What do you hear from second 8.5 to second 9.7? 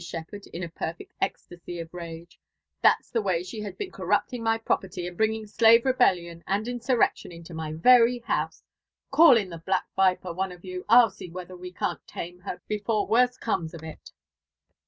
f Gall ift the